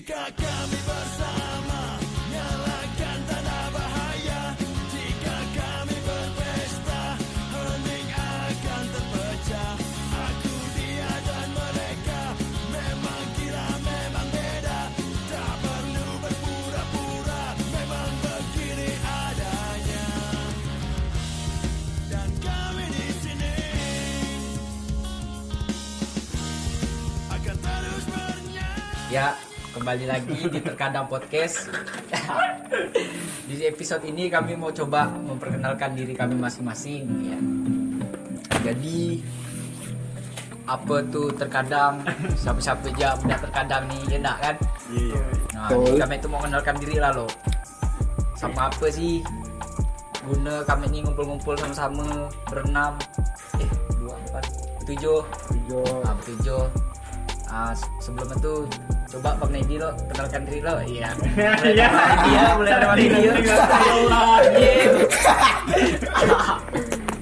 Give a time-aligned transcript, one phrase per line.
[0.00, 2.00] Jika kami bersama
[2.32, 4.56] Nyalakan tanda bahaya.
[4.96, 7.20] Jika kami berpesta
[7.52, 9.76] Hening akan terpecah.
[10.24, 12.20] Aku, dia dan mereka
[12.72, 14.80] Memang kira memang beda.
[15.28, 20.08] Tak perlu berpura-pura Memang begini adanya.
[22.08, 23.56] Dan kami di sini
[27.36, 29.36] Akan terus bernyanyi Ya,
[29.90, 31.66] kembali lagi di Terkadang Podcast.
[33.50, 37.38] di episode ini kami mau coba memperkenalkan diri kami masing-masing ya.
[38.70, 39.18] Jadi
[40.70, 42.06] apa tuh terkadang
[42.38, 44.56] siapa-siapa aja udah terkadang nih ya enggak kan?
[44.94, 45.22] Iya.
[45.58, 45.98] Nah, Betul.
[45.98, 47.26] kami itu mau kenalkan diri lah lo.
[48.38, 49.18] Sama apa sih?
[50.22, 52.94] Guna kami ini ngumpul-ngumpul sama-sama berenam.
[53.58, 53.66] Eh,
[53.98, 54.54] dua, empat,
[54.86, 55.26] tujuh.
[55.50, 56.06] Tujuh.
[56.06, 56.89] Ah, bertujuh.
[57.50, 58.54] Ah, se- sebelum itu
[59.10, 60.74] coba Bang Nedi lo kenalkan diri lo.
[60.80, 61.08] Iya.
[61.66, 61.88] Iya.
[62.22, 63.32] dia, mulai dari dia.
[64.06, 64.90] Anjing.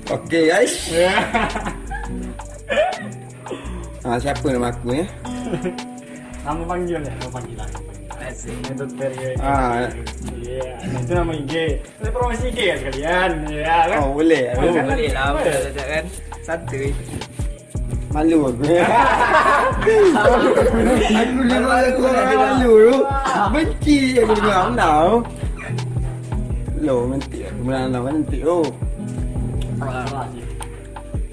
[0.08, 0.74] Oke guys.
[4.04, 5.06] Ah, siapa nama aku ya?
[6.44, 7.70] Nama panggil ya, nama panggilan.
[8.68, 9.88] Metode dari Ah.
[10.36, 10.64] Iya,
[11.00, 11.52] itu nama IG.
[11.80, 13.30] Ini promosi IG ya sekalian.
[13.48, 13.98] Iya kan?
[14.04, 14.52] Oh boleh.
[14.52, 16.04] Oh, boleh lah, boleh kan?
[16.44, 16.92] Santuy.
[18.12, 18.62] Malu aku.
[21.18, 22.96] aku dengar aku orang malu tu.
[23.52, 25.14] Benci aku dengar orang tahu.
[26.78, 28.66] Lo nanti aku bilang nama nanti oh.
[30.32, 30.44] Sih.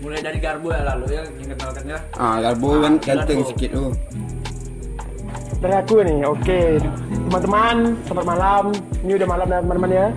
[0.05, 1.99] Mulai dari garbu ya lalu ya, yang kenalkan ya.
[2.13, 3.89] Ah, garbo kan ganteng sikit tu.
[5.65, 6.59] dari aku nih oke
[7.25, 8.63] teman-teman selamat malam
[9.01, 10.07] ini udah malam dan teman-teman ya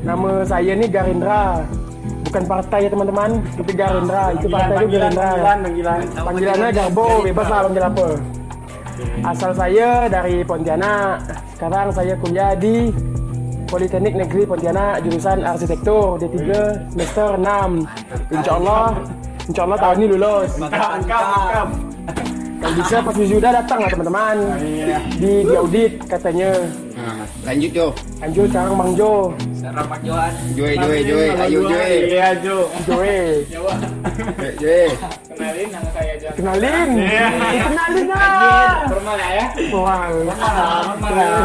[0.00, 1.66] nama saya nih Garindra
[2.28, 3.30] bukan partai ya teman-teman.
[3.56, 5.98] Tapi Garindra itu partai itu Garindra panggilan, panggilan.
[6.12, 8.08] panggilannya Garbo bebas lah panggil apa.
[9.22, 11.22] Asal saya dari Pontianak
[11.56, 12.90] sekarang saya kuliah di
[13.68, 16.40] Politeknik Negeri Pontianak jurusan arsitektur D3
[16.88, 18.96] semester 6 Insya Allah
[19.48, 20.50] Insya Allah tahun ini lulus.
[22.58, 24.36] Kalau bisa pas wisuda datang lah teman-teman.
[24.58, 24.98] Iya.
[25.14, 26.50] di di audit katanya
[27.42, 27.86] Lanjut Jo.
[28.18, 29.12] Anjo sekarang Bang Jo
[29.54, 30.32] Sekarang Pak Johan.
[30.54, 31.28] Joy Joy Joy.
[31.38, 31.92] Ayo Joy.
[32.10, 32.58] Iya, Jo.
[32.84, 33.18] Joe
[33.52, 34.86] Joy, Joy.
[35.28, 36.28] Kenalin nama saya aja.
[36.34, 37.26] kenalin Iya.
[37.68, 39.46] Kenalin lah Formal ya.
[39.70, 41.36] Wah, Formal ya.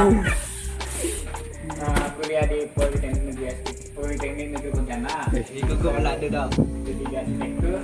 [1.74, 3.52] Nah, kuliah di Politeknik Negeri
[3.94, 5.28] Politeknik Negeri Pontianak.
[5.36, 6.48] Itu gue lah dia dah.
[6.84, 7.80] Ketiga arsitektur.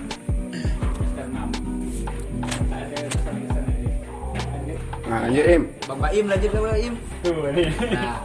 [5.20, 5.20] Lanjut.
[5.20, 5.64] Ah, lanjut Im.
[5.84, 6.94] Bang Baim lanjut lah Baim.
[7.20, 7.64] Tuh, ini.
[7.92, 8.18] Nah,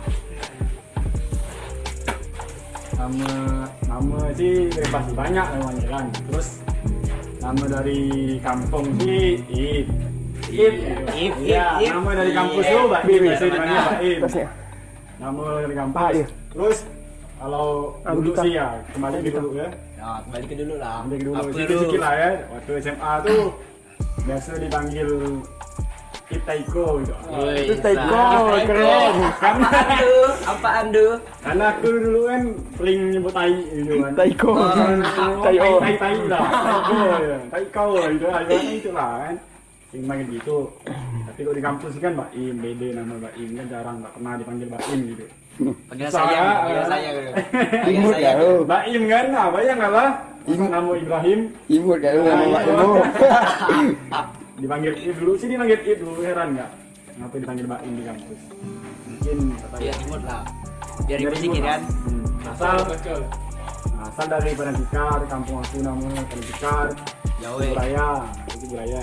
[2.94, 3.31] nama
[3.84, 6.49] nama sih bebas banyak memang kan terus
[7.43, 8.00] nama dari
[8.41, 9.87] kampung sih Ip
[10.49, 10.75] Ip
[11.12, 11.93] Ip, iya Ip, Ip.
[11.93, 13.03] nama dari kampus tuh Mbak
[13.61, 13.76] Mana?
[13.76, 14.49] Mbak Ip tasnya
[15.21, 16.16] nama dari kampus
[16.55, 16.78] terus
[17.37, 17.69] kalau
[18.00, 19.69] dulu sih ya kembali ke dulu ya
[20.00, 20.94] nah, kembali ke dulu lah.
[21.05, 23.43] kembali ke dulu Apa sedikit sedikit lah ya waktu SMA tuh
[24.25, 25.32] biasa dipanggil Ip
[26.43, 28.21] Taiko gitu Woi, itu Taiko
[28.67, 29.15] keren.
[29.39, 30.27] Apaan tuh?
[30.45, 31.12] Apaan tuh?
[31.45, 32.43] karena aku dulu kan
[32.81, 34.12] sering nyebut tai gitu kan.
[34.19, 36.41] Taiko Oh, Taiko tai tai lah.
[36.43, 37.39] Taiko ya.
[37.53, 38.27] Taiko gitu.
[38.27, 39.34] Lah ibaratnya itu lah kan.
[39.91, 40.59] Sering panggil gitu
[41.34, 43.50] tapi kalau di kampus kan Mbak Im beda nama Mbak Im.
[43.59, 45.25] Kan jarang nggak pernah dipanggil Mbak Im gitu.
[45.91, 47.09] Panggil Saya, saya, panggil eh, saya.
[47.83, 48.31] Panggil Imut saya.
[48.62, 49.25] Mbak Im kan?
[49.34, 50.11] Nah bayang nggak lah
[50.47, 50.61] Im.
[50.71, 51.41] nama Ibrahim.
[51.67, 52.89] Imut tu nama mak tu.
[54.59, 56.71] dipanggil Im dulu sih dipanggil Im dulu heran nggak
[57.15, 58.41] kenapa dipanggil Mbak Im di kampus
[59.05, 60.43] mungkin kata Biar imut lah.
[61.09, 61.69] Biar sedikit imut.
[61.69, 61.81] kan.
[62.07, 62.77] Hmm, asal
[64.05, 66.87] asal dari Penantikar kampung aku namanya Penantikar
[67.43, 67.75] Jauh eh.
[67.75, 69.01] Raya, itu Raya.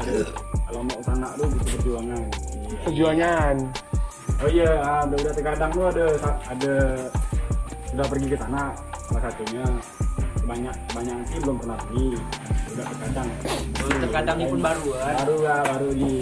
[0.65, 2.25] Kalau mau sana tuh butuh perjuangan.
[2.87, 3.55] perjuangan
[4.41, 6.05] Oh iya, ah, udah udah terkadang tuh ada
[6.49, 6.75] ada
[7.91, 8.73] sudah pergi ke sana
[9.05, 9.65] salah satunya
[10.41, 12.07] banyak banyak sih belum pernah pergi
[12.71, 13.29] udah terkadang
[13.81, 15.13] Oh, Terkadang ini pun baru kan.
[15.17, 16.13] baru ya baru di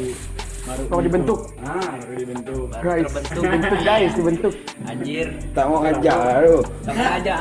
[0.61, 1.39] baru Oh, dibentuk.
[1.59, 3.41] ah baru dibentuk Baru guys terbentuk.
[3.41, 5.27] dibentuk guys dibentuk Anjir.
[5.51, 6.57] Tak mau ngajak lah tu.
[6.81, 7.35] Sama aja.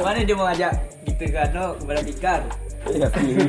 [0.00, 0.72] Mana dia mau ajak
[1.04, 2.00] gitu kan no kepada.
[2.84, 3.48] Ya, pilih.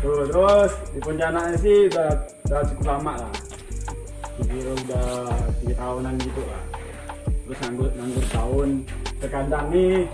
[0.00, 2.08] tuh terus di Pontianak sih udah,
[2.44, 3.32] udah cukup lama lah
[4.40, 5.06] kira udah
[5.60, 6.62] tiga tahunan gitu lah
[7.44, 8.68] terus nganggur nganggur tahun
[9.20, 10.08] terkadang nih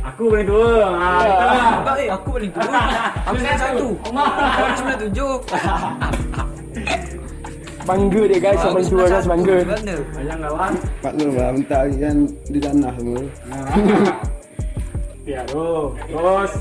[0.00, 1.68] aku paling tua nah, gitu lah.
[1.84, 2.80] Apa eh aku paling tua.
[3.28, 3.88] Aku sembilan satu.
[4.08, 5.32] Aku sembilan tujuh.
[7.88, 10.68] bangga deh guys paling tua guys bangga nggak lah
[11.00, 12.16] Pak Nur lah minta kan
[12.52, 13.22] di tanah semua.
[15.24, 16.52] Ya tuh terus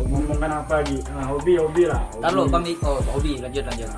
[0.00, 2.20] ngomongkan apa lagi nah, hobi hobi lah hobi.
[2.24, 3.90] Ntar lo bang oh hobi lanjut lanjut.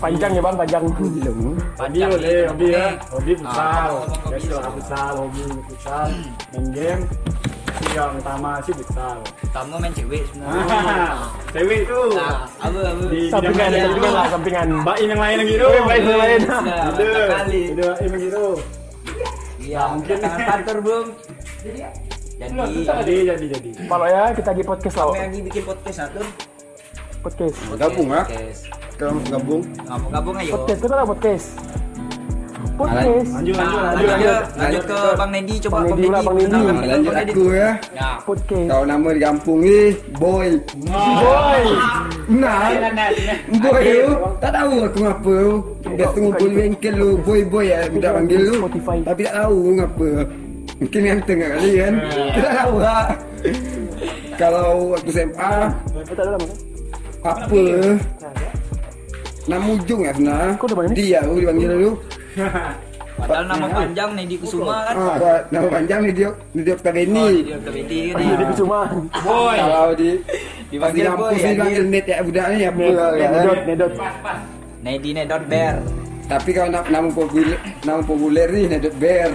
[0.00, 0.82] Panjang ya bang, panjang.
[0.94, 1.38] Belum.
[1.78, 2.86] Hobi nih, hobi ya.
[3.08, 3.62] Hobi futsal.
[3.64, 6.08] Ah, ngomong hobi futsal, hobi futsal.
[6.52, 7.02] Main game.
[7.64, 9.16] Tapi yang utama sih futsal.
[9.50, 11.08] Kamu main cewek sebenarnya.
[11.54, 12.00] Cewek itu.
[12.14, 13.02] Nah, apa apa?
[13.10, 14.10] Di Sampingan, sampingan itu.
[14.10, 14.66] lah, sampingan.
[14.82, 15.54] Bain yang lain lagi.
[15.62, 16.40] Oh, bain yang lain.
[16.46, 17.04] Nah, Itu.
[17.74, 18.44] Itu bain begitu.
[19.64, 20.16] Iya, mungkin.
[20.20, 21.06] kantor belum.
[21.64, 21.78] Jadi
[22.84, 23.68] Jadi, jadi, jadi.
[23.86, 25.06] Kalau ya kita lagi podcast lah.
[25.14, 26.20] kami lagi bikin podcast satu.
[27.22, 27.56] Podcast.
[27.78, 28.26] Gabung ah.
[28.94, 29.62] Kalau gabung.
[29.90, 30.52] Ngomong gabung ayo.
[30.54, 31.46] Podcast, kita ada podcast.
[32.74, 33.28] Podcast.
[33.34, 34.58] Lanjut, lanjut, Nah, lanjut, lanjut, lanjut.
[34.58, 36.50] lanjut ke Bang Nedi coba Bang Nedi lah, Bang Nedi.
[36.50, 37.70] Nah, lanjut aku ya.
[37.94, 38.08] Ya.
[38.22, 38.68] Podcast.
[38.70, 39.78] Kau nama di kampung ni
[40.18, 40.48] Boy.
[40.86, 41.62] Boy.
[42.34, 42.58] Nah,
[43.62, 45.36] Boy tu tak tahu aku ngapa.
[45.94, 48.54] Dia ngumpul di bengkel lu, boy boy ya, minta panggil lu.
[49.02, 50.08] Tapi tak tahu ngapa.
[50.74, 51.94] Mungkin yang tengah kali kan.
[52.34, 53.04] Kita tak tahu lah.
[54.40, 55.70] Kalau waktu SMA kan?
[57.24, 57.62] apa?
[59.44, 60.52] Nama ujung ya sebenarnya.
[60.56, 60.94] Kau udah panggil?
[60.96, 61.90] Dia aku dipanggil dulu.
[63.14, 64.94] Padahal nama panjang Nedi Kusuma kan.
[64.98, 67.22] Ah, nama panjang ni dia ni dia Oh, Tabeni.
[67.30, 68.18] Nedi Octavedi kan.
[68.18, 68.46] Ya.
[68.50, 68.80] Kusuma.
[69.22, 69.56] Boy.
[69.56, 70.10] Kalau di
[70.74, 71.50] Dipanggil di kampus boy, anjir.
[71.54, 72.80] dipanggil net ya budak ni apa
[73.14, 73.92] Nedot, nedot.
[74.82, 75.76] Nedi Nedot Bear.
[76.24, 79.30] Tapi kalau nama, nama populer nama populer ni Nedot Bear.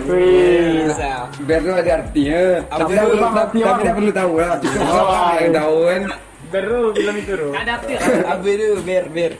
[1.40, 2.42] Bear tu ada artinya.
[2.68, 3.16] Tapi tu,
[3.64, 4.54] tak perlu tahu lah.
[4.60, 5.08] Cukup Oh.
[5.08, 6.02] orang yang tahu kan.
[6.50, 7.50] Baru bilang itu, Ro.
[7.54, 9.34] Apa itu Bear Bear?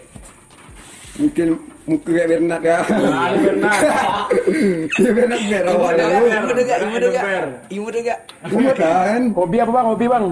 [1.20, 1.48] Mungkin
[1.84, 2.82] muka kayak Bernard kan.
[3.12, 3.82] Ah, Bernard.
[5.04, 7.24] Dia Bernard awal ibu degak, ibu degak.
[7.28, 7.46] Bear.
[7.68, 8.20] Ibu degak.
[8.48, 9.22] Umur kan.
[9.36, 9.86] Hobi apa bang?
[9.92, 10.26] Hobi bang?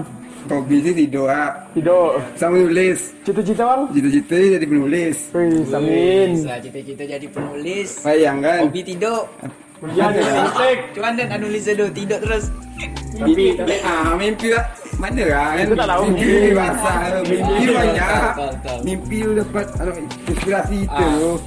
[0.48, 1.50] Hobi sih tidur ah.
[1.76, 2.24] Tidur.
[2.40, 3.12] Sama nulis.
[3.20, 3.82] Cita-cita bang?
[3.92, 5.18] Cita-cita jadi penulis.
[5.36, 6.30] Wih, amin.
[6.40, 7.90] Cita-cita jadi penulis.
[8.00, 8.60] Bayang kan.
[8.64, 9.28] Hobi tidur.
[9.78, 10.78] Kuliah di Listrik.
[10.96, 12.44] Cuman dan nulis itu tidur terus.
[13.18, 14.64] Tapi, ah, mimpi lah.
[14.98, 15.54] Mana kan?
[15.62, 16.02] Itu tak tahu.
[16.10, 16.90] Mimpi bahasa.
[17.22, 18.10] Mimpi banyak.
[18.10, 18.78] Betul, betul.
[18.82, 19.92] Mimpi lu dapat anu,
[20.26, 20.90] inspirasi itu.
[20.90, 21.38] Ah.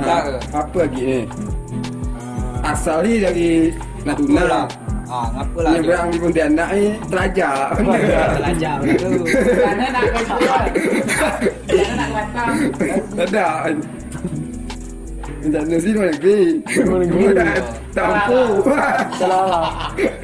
[0.00, 0.32] Ah, Tak ke?
[0.56, 1.20] apa lagi ni?
[2.60, 3.48] Asal ni dari
[4.04, 4.64] Natuna lah.
[5.10, 5.70] Ah, ngapa lah?
[5.74, 7.56] Yang berang di Pontianak ni telajar.
[8.36, 9.12] Telajar betul.
[9.64, 10.62] Karena nak keluar.
[11.66, 12.52] Karena nak matang.
[13.16, 13.48] Tak ada.
[15.40, 16.38] Ada sini mana negeri.
[17.32, 17.56] Tak
[17.96, 18.40] tak mampu.
[19.16, 19.68] Salah lah.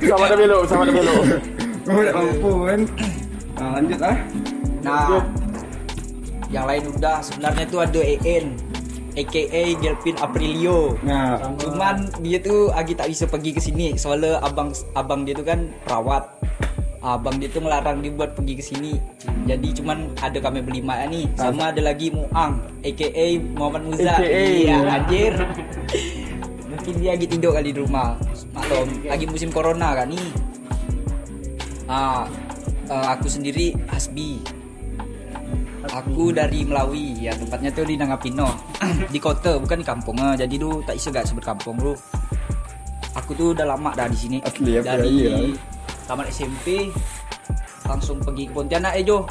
[0.04, 1.22] Sama ada belok, sama ada belok.
[1.86, 2.80] Oh, tak mampu kan.
[3.56, 4.16] Ah, lanjut lah.
[4.84, 5.24] Nah,
[6.52, 8.54] yang lain udah sebenarnya tuh ada EN
[9.16, 9.42] aka
[9.80, 10.94] Gelpin Aprilio.
[11.00, 15.48] Nah, Cuman dia tuh lagi tak bisa pergi ke sini soalnya abang abang dia tuh
[15.48, 16.35] kan perawat.
[17.06, 18.98] Abang dia tuh ngelarang dia buat pergi ke sini.
[19.46, 21.30] Jadi cuman ada kami berlima nih.
[21.38, 24.18] Sama ada lagi Muang aka Muhammad Muza.
[24.18, 24.42] AKA.
[24.66, 25.34] Iya, anjir.
[26.74, 28.18] Mungkin dia lagi tidur kali di rumah.
[28.50, 30.26] Maklum, lagi musim corona kan nih.
[31.86, 32.26] Ah,
[32.90, 34.42] eh, aku sendiri Hasbi.
[35.86, 38.50] Aku dari Melawi, ya tempatnya tuh di Nangapino,
[39.14, 40.18] di kota bukan di kampung.
[40.18, 40.34] ah.
[40.34, 41.94] Jadi lu tak bisa gak sebut kampung lu.
[43.14, 44.36] Aku tuh udah lama dah di sini.
[44.42, 45.75] Asli, apa dari lagi lah.
[46.06, 46.90] Tamat SMP
[47.84, 49.26] langsung pergi ke Pontianak eh Jo.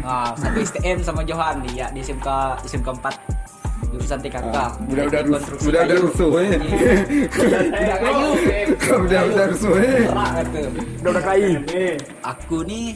[0.00, 2.26] Nah, satu STM sama Johan ya di SMK
[2.62, 3.42] SMK 4
[3.90, 4.46] jurusan TKK.
[4.50, 6.04] ah, budak-budak Teknik rus- konstruksi budak-budak kayu.
[6.04, 6.50] rusuh eh.
[7.70, 8.28] Budak kayu.
[8.96, 9.98] Budak-budak rusuh eh.
[10.04, 10.60] Perak kata.
[11.00, 11.22] Udah udah.
[11.36, 11.84] Ni.
[12.20, 12.86] aku nih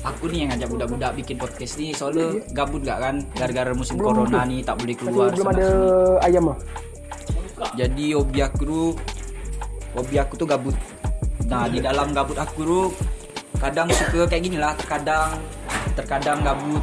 [0.00, 4.24] aku nih yang ngajak budak-budak bikin podcast nih soalnya gabut gak kan gara-gara musim Belum,
[4.24, 6.24] corona nih tak boleh keluar belum ada sini.
[6.24, 6.56] ayam ah.
[7.74, 8.88] jadi hobi aku tuh
[9.96, 10.76] hobi aku tuh gabut
[11.48, 12.86] nah di dalam gabut aku tuh
[13.58, 15.40] kadang suka kayak gini lah terkadang
[15.96, 16.82] terkadang gabut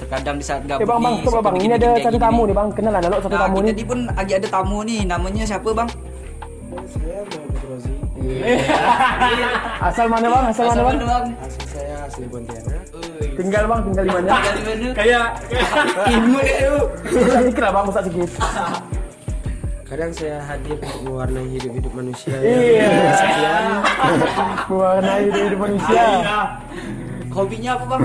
[0.00, 1.54] terkadang di saat gabut Eh bang bang, nih, bang.
[1.60, 2.54] Ini ada kayak satu gini tamu nih.
[2.56, 2.68] bang.
[2.72, 3.68] Kenalan ada satu nah, tamu nih.
[3.70, 5.88] tadi pun lagi ada tamu nih namanya siapa bang
[9.90, 10.44] Asal mana bang?
[10.50, 10.96] Asal mana Asal bang?
[10.96, 11.24] mana, bang
[11.68, 12.84] Saya asli Pontianak.
[13.36, 14.28] Tinggal bang, tinggal di mana?
[14.28, 15.26] tinggal di mana Kayak
[16.10, 16.82] Imut dia tu.
[17.30, 18.30] Sedikit lah bang, usah sedikit.
[19.90, 22.38] Kadang saya hadir untuk mewarnai hidup-hidup manusia.
[22.38, 23.10] Iya.
[23.10, 23.64] Sekian.
[24.70, 26.06] Mewarnai hidup manusia.
[27.30, 28.02] hobinya apa bang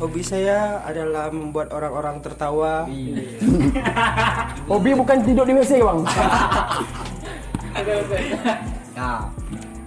[0.00, 2.84] Hobi saya adalah membuat orang-orang tertawa.
[4.68, 6.00] Hobi bukan tidur di WC bang.
[8.94, 9.32] Nah,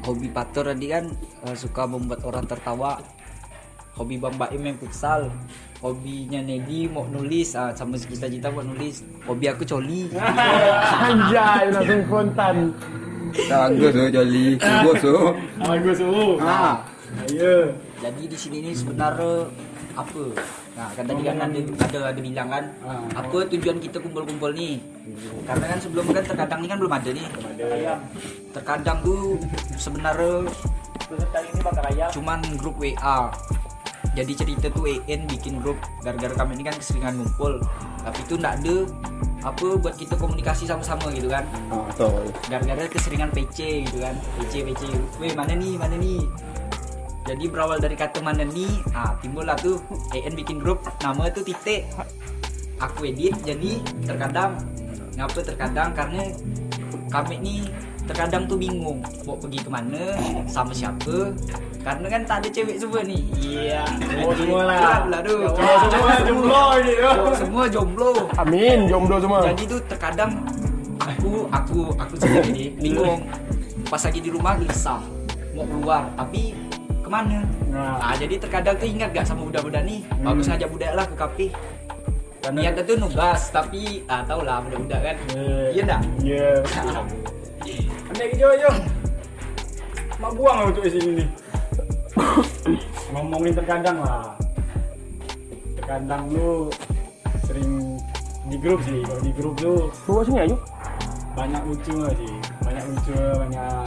[0.04, 1.06] hobi Pator tadi kan
[1.46, 2.98] eh, suka membuat orang tertawa.
[3.98, 5.34] Hobi Bang Baim yang futsal.
[5.82, 9.02] Hobinya Nedi mau nulis, ah, sama cita-cita buat nulis.
[9.26, 10.10] Hobi aku coli.
[10.14, 12.56] Anjay, langsung spontan.
[13.46, 14.46] Bagus tu Jolly.
[14.58, 15.18] Bos tu.
[15.60, 16.14] bagus tu.
[16.42, 16.82] Nah,
[17.32, 17.72] Ya.
[18.04, 19.48] jadi di sini ni sebenarnya
[19.96, 20.24] apa?
[20.78, 22.66] Nah, kan tadi kan ada ada, ada bilang kan,
[23.16, 24.78] apa tujuan kita kumpul-kumpul nih?
[25.48, 27.26] Karena kan sebelum kan terkadang ni kan belum ada nih.
[28.54, 29.40] Terkadang tuh
[29.80, 30.46] sebenarnya
[31.08, 31.62] ini
[32.12, 33.32] cuman grup WA
[34.18, 37.62] jadi cerita tuh EN bikin grup gara-gara kami ini kan keseringan ngumpul.
[38.02, 38.76] Tapi itu ndak ada
[39.46, 41.46] apa buat kita komunikasi sama-sama gitu kan.
[41.70, 42.26] Ah, betul.
[42.50, 44.18] gara-gara keseringan PC gitu kan.
[44.42, 44.82] PC PC
[45.22, 46.26] weh mana nih mana nih?
[47.30, 48.82] Jadi berawal dari kata mana nih?
[48.98, 49.78] Ah timbul lah tuh
[50.18, 51.86] EN bikin grup nama tuh titik
[52.82, 54.58] aku edit jadi terkadang
[55.14, 55.94] ngapa terkadang?
[55.94, 56.26] Karena
[57.14, 57.62] kami nih
[58.10, 58.98] terkadang tuh bingung
[59.30, 60.18] mau pergi ke mana
[60.50, 61.38] sama siapa
[61.88, 64.76] karena kan tak ada cewek semua nih iya Cowok semua lah.
[64.78, 67.10] Gelap lah tuh Cowok semua jomblo gitu.
[67.34, 69.40] Semua jomblo Amin, jomblo semua.
[69.48, 70.32] jadi tuh terkadang
[71.00, 73.24] aku aku aku sendiri nih bingung
[73.88, 75.00] pas lagi di rumah gelisah
[75.54, 76.52] mau keluar tapi
[77.00, 80.28] ke mana Nah, nah jadi terkadang tuh ingat gak sama budak-budak nih Hmm.
[80.28, 81.48] bagus ngajak budak lah ke kafe
[82.38, 86.48] karena niatnya tuh nugas tapi ah tau lah budak-budak kan Eh, iya enggak Iya.
[88.08, 88.72] Anda Jo Jo.
[90.18, 91.28] Mak buang lah untuk di sini nih.
[93.10, 94.34] Ngomongin terkadang lah.
[95.76, 96.68] Terkadang lu
[97.46, 97.96] sering
[98.48, 99.00] di grup sih.
[99.02, 99.74] Kalau di grup lu
[100.06, 100.58] Bawa sini aja.
[101.34, 102.34] banyak lucu lah sih.
[102.66, 103.86] Banyak lucu, banyak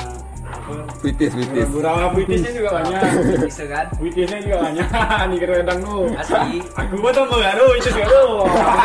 [0.51, 0.75] apa?
[0.99, 1.67] Puitis, puitis.
[1.69, 3.03] Gurau puitisnya juga banyak.
[3.43, 4.89] bisa kan Puitisnya juga banyak
[5.31, 5.99] di terkadang lu.
[6.15, 8.27] asli Aku buat apa baru itu sih lu.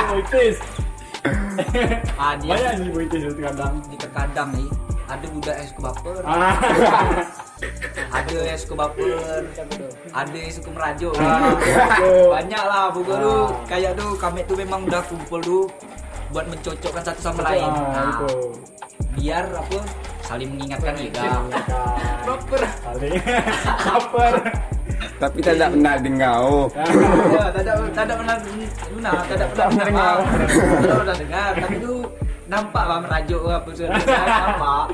[0.09, 0.55] Puitis.
[2.21, 3.73] ah Banyak sih puitis itu terkadang.
[3.85, 4.69] di terkadang nih
[5.05, 6.53] ada budak yang suka baper Ah.
[7.95, 9.41] ada yang suka baper.
[10.11, 11.13] Ada yang suka merajuk.
[11.19, 11.55] Ah,
[12.35, 13.47] banyak lah pokoknya tuh Ah.
[13.67, 15.63] kayak tuh kami tuh memang udah kumpul tuh
[16.31, 17.63] buat mencocokkan satu sama lain.
[17.63, 18.31] Ah, nah, itu.
[19.15, 19.79] biar apa
[20.27, 21.39] saling mengingatkan juga.
[22.27, 22.61] Baper.
[22.83, 23.15] Saling.
[23.87, 24.33] Baper.
[25.15, 26.35] Tapi tak ada pernah dengar.
[26.43, 26.67] Oh.
[27.35, 28.35] ya, tak ada tak ada pernah
[28.91, 30.15] guna tak ada pernah dengar.
[30.19, 31.49] tak ada pernah dengar.
[31.55, 31.99] Tapi tuh
[32.51, 34.85] nampak lah merajuk apa nampak.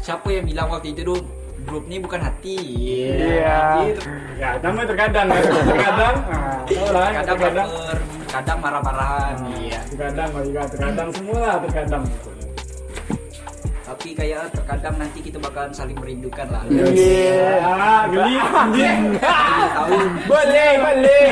[0.00, 1.20] Siapa yang bilang waktu itu tuh
[1.64, 3.56] grup ni bukan hati Iya.
[3.74, 3.96] Anjir.
[4.34, 5.42] Ya, namanya terkadang kan.
[5.42, 6.16] Terkadang.
[6.26, 7.68] Ah, tahu lah, kadang terkadang.
[7.68, 12.02] baper kadang marah-marahan iya Terkadang juga, terkadang semua lah terkadang.
[13.84, 17.52] tapi kayak terkadang nanti kita bakalan saling merindukan lah Iya.
[17.60, 18.34] Ah, geli
[19.70, 21.28] tahun Boleh, boleh.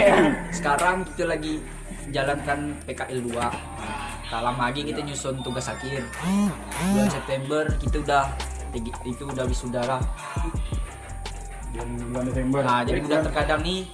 [0.52, 1.54] sekarang kita lagi
[2.08, 3.40] jalankan PKL 2
[4.28, 6.04] tak lama lagi kita nyusun tugas akhir
[6.84, 8.24] bulan September kita udah
[8.78, 10.00] itu udah lah
[11.72, 12.60] Dan bulan Desember.
[12.60, 13.88] nah jadi udah terkadang nih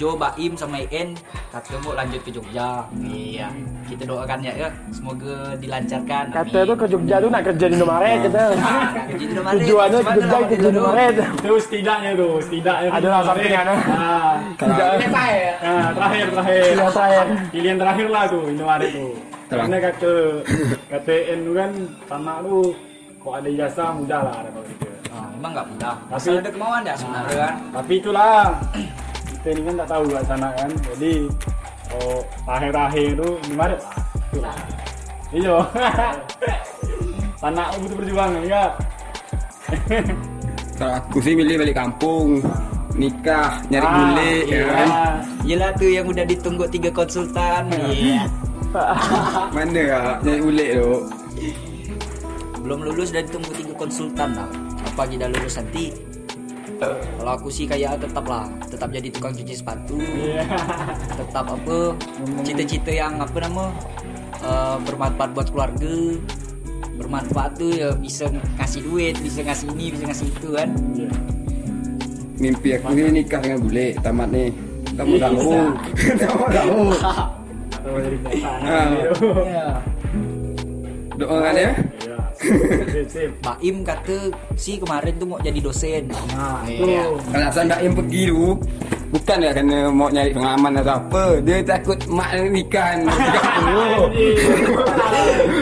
[0.00, 1.12] Jo, Baim sama En
[1.52, 3.52] kata mau lanjut ke Jogja iya
[3.84, 8.16] kita doakan ya ya semoga dilancarkan Kata tuh ke Jogja tuh nak kerja di Indomaret
[8.24, 8.42] kata.
[9.12, 9.60] Kerja di Indomaret.
[9.60, 10.68] Tujuannya ke Jogja lah, Bang?
[10.72, 11.14] Indomaret.
[11.20, 12.88] Itu setidaknya tuh, setidaknya.
[12.88, 12.96] tuh.
[12.96, 13.80] Adalah sampingan, ah.
[13.92, 14.92] Ah, Tidak.
[15.60, 16.62] ah, terakhir terakhir.
[16.64, 17.26] Pilihan terakhir.
[17.52, 19.12] Pilihan terakhir lah tuh Indomaret tuh.
[19.52, 20.12] Karena kata
[20.90, 21.70] kata N tuh kan
[22.08, 22.72] tanah lu
[23.24, 24.86] kok ada ijazah mudah lah ada kalau gitu.
[25.08, 28.36] Ah, emang nggak mudah Tapi- asal ada kemauan ya sebenarnya kan Tapi itulah
[29.24, 30.70] kita ini kan tak tahu kat sana kan.
[30.92, 31.12] Jadi
[31.90, 33.96] oh terakhir-terakhir tu Indomaret lah.
[34.28, 34.56] Tu lah.
[35.30, 35.56] Iyo.
[37.42, 38.62] Tanah butuh perjuangan ya.
[40.74, 42.40] Kalau aku sih milih balik kampung.
[42.94, 44.64] Nikah, nyari Ah, bule, ya iya.
[44.70, 44.88] kan?
[45.42, 48.22] Yelah tuh yang udah ditunggu tiga konsultan iya
[49.50, 50.90] Mana ya nyari bule tu?
[52.64, 54.48] Belum lulus dan ditunggu tiga konsultan lah
[54.88, 55.92] apa kita lulus nanti
[57.20, 60.42] kalau aku sih kayak tetap lah tetap jadi tukang cuci sepatu Iya.
[61.14, 61.76] tetap apa
[62.42, 63.68] cita-cita yang apa nama
[64.40, 65.94] eh, bermanfaat buat keluarga
[66.94, 71.10] bermanfaat tuh ya bisa ngasih duit bisa ngasih ini bisa ngasih itu kan Iya.
[72.34, 74.50] Mimpi aku ni nikah dengan bule, tamat ni.
[74.98, 75.38] Kamu tahu.
[76.26, 76.78] Kamu tahu.
[78.64, 78.88] Ah.
[78.90, 79.28] gitu.
[79.44, 79.76] ya
[81.14, 81.70] Doa kan ya?
[82.44, 82.84] Iya.
[82.86, 83.30] Sip, sip.
[83.40, 84.18] Baim kata
[84.54, 87.08] si kemarin tuh mau jadi dosen Nah, Iya.
[87.08, 87.16] itu.
[87.30, 88.44] Alasan Mbak Im pergi tu
[89.06, 93.44] Bukan ya kerana mau nyari pengalaman atau apa Dia takut mak dia nikah kan Nikah
[93.56, 93.94] dulu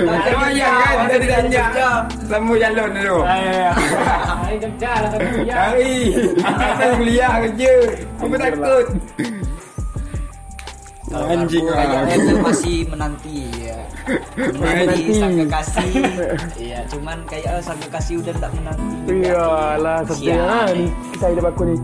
[0.08, 1.64] Dia bayang kan Dia ditanya
[2.22, 3.72] Selama jalan tu Ah, iya, iya.
[4.32, 5.54] Hari kerja lah tapi ya.
[5.54, 5.96] Hari
[6.72, 7.70] Saya kuliah kerja
[8.18, 8.86] Apa takut
[11.12, 13.61] Anjing Aku lah kayaknya tuh masih menanti ya
[14.36, 15.14] menanti Menanti.
[15.14, 15.90] sang kekasih
[16.58, 18.96] iya cuman kayak sang kekasih udah tak menanti.
[19.06, 20.76] Iyalah sedih kan
[21.14, 21.76] kisah hidup aku ni.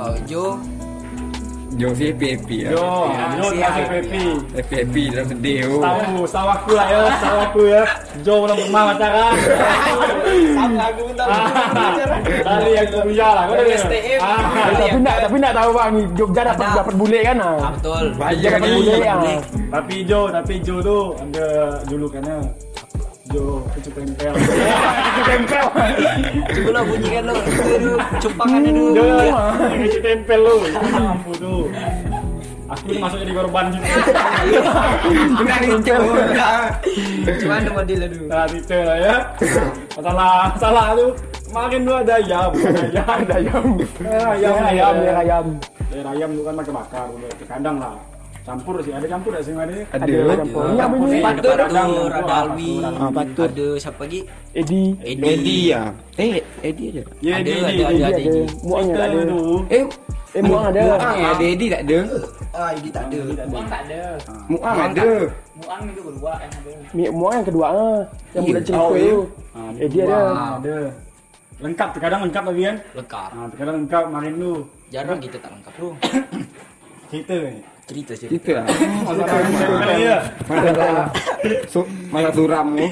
[0.00, 0.56] kau Jo
[1.70, 3.62] Jo si happy-happy Yo, lah yo Siap.
[3.62, 4.24] masih happy.
[4.52, 7.82] Happy-happy dalam sedih tu Tahu, tahu aku lah ya, tahu aku ya.
[8.20, 9.32] Jo belum pernah pacaran.
[10.50, 11.30] sama aku pun tahu
[12.40, 13.42] Kali yang kuliah lah.
[13.44, 13.78] kau dengar?
[13.80, 14.18] STM.
[14.18, 14.40] Ah,
[14.72, 17.56] Tapi nak tapi nak tahu bang Jogja dapat dapat bule kan ah.
[17.56, 19.16] Ah, betul Bayar Dapat ni bule ah.
[19.16, 19.38] Boleh.
[19.70, 21.46] Tapi Jo, tapi Jo tu ada
[21.86, 22.36] julukannya
[23.30, 24.34] Jo, kecut tempel.
[24.34, 25.64] Kecut tempel.
[26.50, 27.34] Coba lo bunyikan lo.
[27.38, 28.90] Dulu, cumpangannya dulu.
[28.94, 29.04] Jo,
[29.70, 30.56] kecut tempel lu.
[30.98, 31.62] Mampu tuh.
[32.70, 33.86] Aku tuh masuk jadi korban juga.
[35.42, 35.78] Benar itu.
[37.42, 38.24] Cuma ada model dulu.
[38.30, 39.16] Nah, itu lah ya.
[39.98, 41.10] Masalah, masalah tuh.
[41.50, 43.64] Kemarin tuh ada ayam, ada ayam, ada ayam.
[44.06, 45.44] Eh, ayam, ayam ya ayam
[45.90, 47.98] Leher ayam tuh kan pakai bakar, udah kadang lah.
[48.50, 49.78] Campur sih, ada campur gak sih mana?
[49.94, 50.10] Ada.
[50.42, 50.72] campur Ada.
[50.74, 52.72] ini apa Patur tuh, wah, ada Alwi.
[52.82, 53.10] Ah.
[53.14, 54.20] Ada siapa lagi?
[54.58, 55.22] Edi Edi.
[55.22, 55.82] Edi ya.
[56.18, 57.02] Eh, Edi aja.
[57.22, 58.06] Ya, Ada, di, ada, ada, ada.
[58.10, 58.42] ada Edi.
[58.66, 59.60] muangnya tak ada tuh.
[59.70, 59.82] Eh,
[60.34, 61.98] eh muang ada Muang ya, ada Edi tak ada.
[62.50, 63.20] Ah, Edi tak ada.
[63.46, 64.02] Muang tak ada.
[64.50, 65.10] Muang ada.
[65.54, 66.72] Muang itu berdua yang ada.
[67.14, 67.98] Muang yang kedua ah
[68.34, 68.98] yang budak cerita iya.
[68.98, 69.20] itu
[69.54, 70.18] Ah, Edi ada.
[70.58, 70.76] Ada.
[71.62, 72.76] Lengkap, terkadang lengkap lagi kan?
[72.98, 73.28] Lengkap.
[73.30, 74.54] Nah, terkadang lengkap main lu.
[74.90, 75.94] Jarang kita tak lengkap bro.
[77.14, 77.62] Cerita ni.
[77.90, 78.30] Cerita sih.
[78.30, 78.66] Kita lah.
[79.10, 80.18] Masalah ya.
[80.46, 81.06] Masalah.
[81.66, 81.82] So,
[82.14, 82.86] masalah suram tu.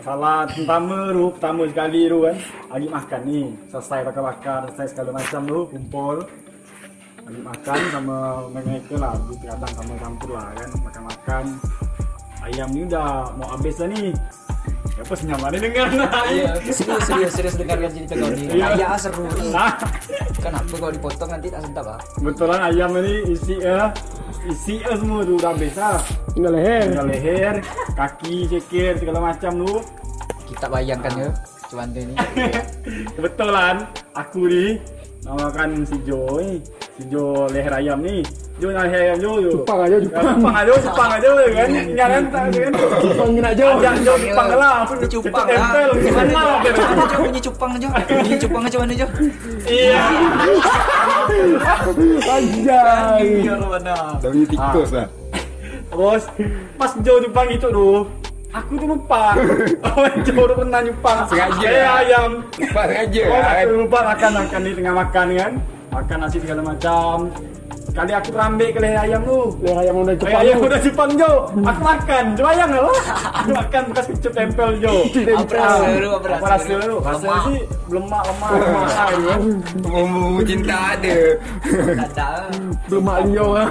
[0.00, 2.36] Masalah pertama tu, pertama sekali tu kan.
[2.72, 3.40] Lagi makan ni.
[3.68, 6.16] Selesai bakar-bakar, selesai segala macam tu, kumpul.
[7.28, 8.16] Lagi makan sama
[8.56, 9.12] mereka lah.
[9.20, 10.68] Dia terkadang sama campur lah kan.
[10.80, 11.44] Makan-makan.
[12.40, 14.16] Ayam ni dah mau habis dah ni.
[14.94, 16.10] Apa senyum mana dengar nak?
[16.30, 18.46] Iya, serius serius serius dengarkan cerita kau ni.
[18.46, 18.66] Iya.
[18.78, 19.50] Ya seru ni.
[19.50, 19.74] Nah,
[20.38, 21.98] Kenapa kau dipotong nanti tak sedap ah?
[22.20, 23.88] betulan ayam ni isi eh
[24.44, 25.98] isi eh semua tu dah habis lah.
[26.36, 27.54] tinggal leher Tinggal leher,
[27.96, 29.74] kaki, cekir, segala macam tu.
[30.46, 31.28] Kita bayangkan ya.
[31.72, 32.14] Cuman dia ni.
[33.16, 34.64] Kebetulan aku ni
[35.24, 36.60] namakan si Jo ni.
[36.60, 38.22] Si Jo leher ayam ni.
[38.62, 39.30] Jo leher ayam Jo.
[39.42, 39.50] Jo.
[39.58, 40.24] Jepang aja, Jepang.
[40.38, 41.68] Jepang aja, Jepang aja kan.
[41.90, 42.72] Jangan tak kan.
[43.02, 44.76] Jepang kena Jo Ajak Jo Jepang lah.
[44.86, 45.44] Cupang cecek lah.
[45.50, 45.88] tempel.
[45.98, 46.62] Gimana Gimana?
[46.62, 47.16] Jo?
[47.18, 47.88] Bunyi cupang Jo?
[47.90, 49.06] Bunyi cupang macam mana Jo?
[49.66, 50.02] Iya.
[52.24, 53.26] Anjay?
[53.42, 53.58] Dah
[54.22, 55.06] punya tikus lah.
[55.84, 56.22] Terus
[56.74, 57.88] pas Jo Jepang itu tu
[58.54, 59.34] Aku tu lupa
[59.82, 61.66] Oh Jo tu pernah nyupang Sengaja.
[61.66, 63.62] Eh ayam Lupa sengaja Oh lah kan.
[63.62, 65.52] aku lupa makan makan ni tengah makan kan
[65.94, 67.30] Makan nasi segala macam.
[67.94, 71.10] Kali aku terambil ke leher ayam tu leher ayam udah Leher cepat ayam udah Jepang
[71.14, 71.30] Jo.
[71.62, 72.24] Aku makan.
[72.34, 72.90] Jo bayang lah
[73.38, 74.94] Aku makan bekas kecup tempel Jo.
[75.14, 76.08] Apa rasa lu?
[76.10, 76.96] Apa Apa rasa rasa tu?
[76.98, 77.42] Rasa Lemak.
[77.46, 78.86] sih lemak lemak lemak.
[78.90, 79.40] kan
[79.78, 81.16] Bumbu cinta ada.
[81.94, 82.28] Tak ada.
[82.90, 83.68] Bermak liau ah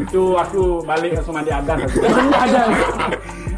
[0.00, 1.98] Itu aku balik langsung mandi adas aku
[2.32, 2.62] Ada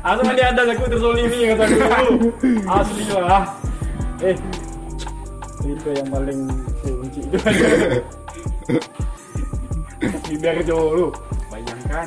[0.02, 2.14] Aku mandi adas aku terzolimi kata aku.
[2.66, 3.44] Asli lah
[4.18, 4.34] Eh
[5.62, 6.40] Cerita yang paling
[6.90, 7.38] kunci itu
[10.36, 11.06] Biar Jo lu
[11.48, 12.06] Bayangkan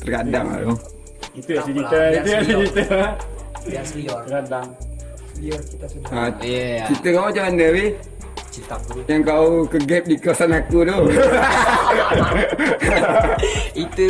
[0.00, 0.74] Terkadang lah tu.
[1.34, 2.60] Itu ya Tak cerita apalah, Itu ya selior.
[2.66, 2.98] cerita
[3.64, 4.20] Biar selior.
[4.24, 4.68] Kadang
[5.34, 6.20] Biar kita sudah Ha,
[6.84, 7.90] cerita kau macam mana weh?
[8.46, 9.00] Cerita dulu.
[9.04, 10.94] Yang kau ke gap di kosan aku tu.
[13.76, 14.08] itu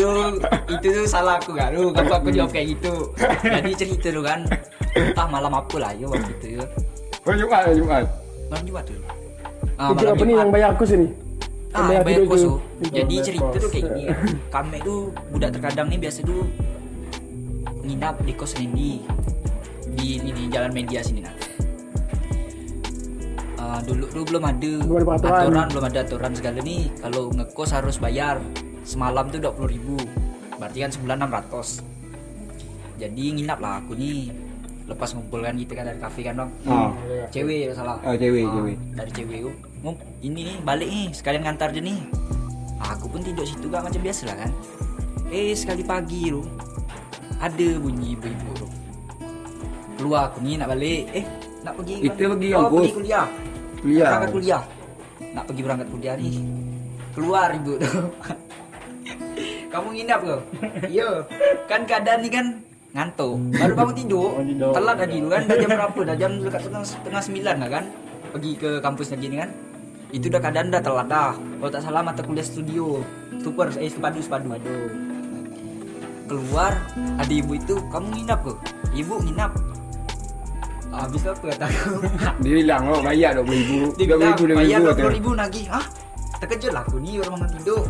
[0.69, 2.95] itu tu salah aku kan kenapa aku jawab kayak gitu
[3.41, 4.45] jadi cerita tu kan
[4.93, 6.65] entah malam apa lah ya waktu itu ya
[7.25, 8.05] Oh, Jumat lah, Jumat.
[8.47, 8.93] malam Jumat tu
[9.77, 11.09] ah, Itu apa ni yang bayar aku sini?
[11.75, 12.59] Ah, yang bayar kos tu.
[12.81, 14.05] tu jadi cerita tu kayak gini
[14.47, 16.47] kami tu budak terkadang ni biasa tu
[17.83, 19.03] nginap di kos Randy.
[19.95, 21.35] Di ini di jalan media sini nah
[23.55, 25.41] Ah, dulu dulu belum ada Belum peraturan.
[25.41, 26.93] aturan belum ada aturan segala nih.
[27.01, 28.39] Kalau ngekos harus bayar
[28.85, 29.97] semalam tuh 20.000 ribu.
[30.61, 31.95] Berarti kan sebulan 600
[32.95, 34.31] jadi nginap lah aku nih
[34.85, 36.92] lepas ngumpul kan gitu kan dari kafe kan bang Ah.
[37.29, 37.97] cewek salah.
[38.01, 38.77] Oh, cewek, Ah, cewek.
[38.92, 39.38] dari cewek.
[39.40, 41.99] Itu ngum ini nih balik nih sekalian ngantar je nih.
[42.85, 44.51] Aku pun tidur situ gak macam biasa lah kan.
[45.29, 46.44] Eh sekali pagi tu
[47.37, 48.68] ada bunyi ibu-ibu
[49.94, 51.03] keluar aku nih nak balik.
[51.12, 51.25] Eh
[51.62, 53.27] nak pergi Kita pergi oh, pergi kuliah.
[53.81, 54.09] Kuliah.
[54.11, 54.62] berangkat kuliah.
[55.33, 56.35] Nak pergi berangkat kuliah nih
[57.14, 57.87] keluar ibu tu
[59.73, 60.37] kamu nginap ke?
[60.94, 61.23] Iya
[61.64, 62.47] kan keadaan ni kan
[62.95, 63.35] ngantuk.
[63.59, 64.31] Baru bangun tidur.
[64.71, 65.43] Telat tadi kan.
[65.51, 65.99] Dah jam berapa?
[66.07, 67.85] Dah jam dekat setengah, setengah sembilan lah kan.
[68.31, 69.51] Pergi ke kampus lagi ni kan.
[70.15, 71.35] Itu dah keadaan dah telat dah.
[71.35, 73.03] Kalau tak salah mata kuliah studio.
[73.43, 74.55] Super eh sepadu sepadu.
[76.25, 76.73] Keluar
[77.21, 78.55] ada ibu itu kamu nginap ke?
[78.95, 79.53] Ibu nginap.
[80.95, 82.07] Habis apa kata aku?
[82.47, 84.15] Dia bilang oh bayar 20 dia ribu.
[84.15, 85.11] 20 bilang ribu, 20 bayar ribu.
[85.11, 85.85] 20 ribu nagih Hah?
[86.39, 87.83] Terkejut lah aku ni orang bangun tidur.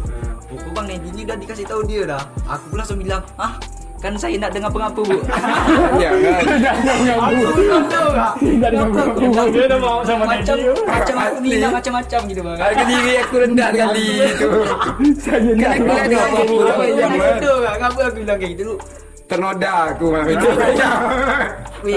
[0.49, 2.23] Buku bang Nedi ni dah dikasih tahu dia dah.
[2.49, 3.61] Aku pun langsung bilang Hah?
[4.05, 5.17] Kan saya nak dengar pengapa bu.
[6.03, 6.12] Ya
[8.37, 8.71] Tidak
[9.49, 12.59] Dia mau sama Macam macam aku dah macam-macam gitu bang.
[12.61, 14.07] Harga diri aku rendah sekali.
[14.37, 14.49] tu.
[15.25, 16.55] Saya nak Kan aku ada Aku
[17.81, 18.77] Kenapa bilang kayak gitu
[19.25, 20.49] ternoda aku malam itu.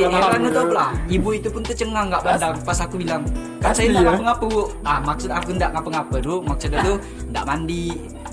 [0.07, 3.19] Kan apa lah Ibu itu pun tercengang gak pandang Pas aku bilang
[3.59, 4.07] Kan saya nak ya?
[4.15, 4.63] ngapa-ngapa bu.
[4.87, 6.95] Ah maksud aku ndak ngapa-ngapa tu Maksud dia tu
[7.35, 7.83] Ndak mandi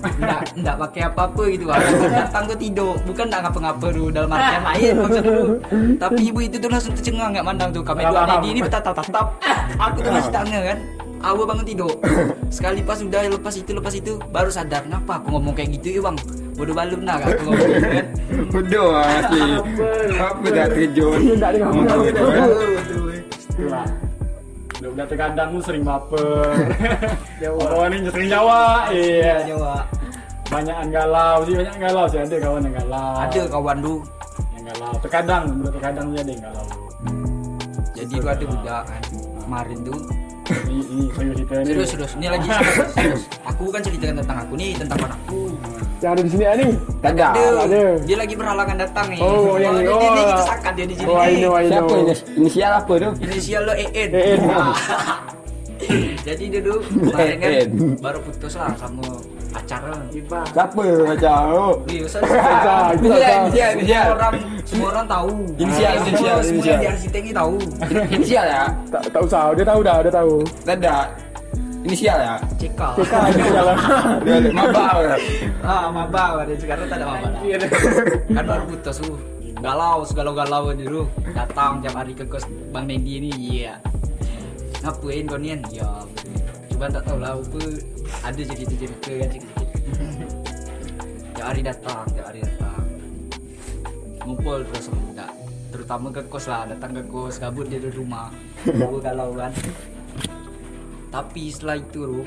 [0.04, 1.64] Nggak, nggak pakai apa-apa gitu.
[1.68, 2.94] Aku datang ke tidur.
[3.04, 5.54] Bukan nggak ngapa-ngapa tuh Dalam artian lain maksud dulu
[5.96, 9.26] Tapi ibu itu tuh langsung tercengang nggak mandang tuh Kami dua adik ini bertatap-tatap.
[9.80, 10.78] Aku tuh masih tanya kan?
[11.24, 11.88] Aku bangun tidur.
[12.52, 16.00] Sekali pas udah lepas itu lepas itu Baru sadar Kenapa aku ngomong kayak gitu ya
[16.04, 16.16] bang?
[16.54, 18.06] Bodoh balum nah aku ngomong gitu kan?
[18.52, 19.42] Bodoh asli.
[20.20, 20.46] Apa?
[20.52, 21.20] Dah terkejut.
[21.40, 21.70] Tak dengar.
[21.72, 21.88] Hmm,
[23.64, 24.03] apa-apa.
[24.92, 26.52] Udah, lu sering baper.
[27.64, 28.92] Orang ini sering Jawa.
[28.92, 29.48] Iya.
[29.48, 29.88] Jawa
[30.44, 33.16] Banyakan galau sih, banyak galau sih ada kawan yang galau.
[33.16, 33.98] Ada kawan tuh
[34.52, 34.92] yang galau.
[35.00, 36.66] Terkadang, terkadang sih ada yang galau.
[37.94, 39.02] Jadi tuh ada budak kan
[39.44, 40.00] Kemarin tuh
[40.44, 41.04] serius ini.
[41.64, 42.12] Serius, serius.
[42.20, 43.22] Ini lagi serius.
[43.50, 45.40] Aku kan ceritakan tentang aku nih, tentang kawan aku.
[46.02, 46.68] Yang ada di sini ah, ni.
[47.00, 47.80] Tak ada.
[48.04, 49.20] Dia lagi berhalangan datang nih.
[49.24, 50.00] Oh, yang dia, oh.
[50.00, 51.08] dia, dia kita sakat dia di sini.
[51.08, 51.72] Oh, I know, I know.
[51.72, 52.14] Siapa ini?
[52.36, 53.10] Inisial apa tu?
[53.24, 54.10] Inisial lo EN.
[54.12, 54.40] EN.
[56.26, 57.50] Jadi dia dulu kemarin kan
[58.00, 59.04] baru putus lah sama
[59.64, 60.00] pacaran.
[60.52, 61.68] Siapa macam tu?
[61.88, 64.04] Iya, inisial.
[64.04, 65.32] semua orang semua orang tahu.
[65.56, 66.68] Inisial, Semua- inisial, semua inisial.
[66.68, 67.54] yang di arsitek ini tahu.
[68.12, 68.64] Inisial ya?
[68.92, 70.34] Tak tak usah, dia tahu dah, dia tahu.
[70.68, 70.96] Ada.
[71.84, 72.34] Inisial ya?
[72.56, 72.92] Cekal.
[72.96, 73.78] Cekal inisial lah.
[75.64, 77.28] Ah, maba sekarang tak ada maba.
[77.32, 77.68] dah.
[78.36, 78.98] kan baru putus.
[79.64, 81.08] Galau, segalau-galau dulu.
[81.32, 83.80] Datang tiap hari ke kos Bang Nendi ini, iya.
[84.84, 85.64] Ngapain kau nian?
[85.72, 85.88] Ya,
[86.74, 87.62] cuma tak tahu lah apa.
[88.26, 89.66] Ada cerita-cerita kan sedikit.
[91.34, 92.82] Tiap hari datang, tiap hari datang.
[94.26, 95.30] Ngumpul terus sama budak.
[95.70, 98.34] Terutama ke kos lah, datang ke kos, gabut dia di rumah.
[98.66, 99.54] Gua galau kan.
[101.14, 102.26] Tapi setelah itu Ruh,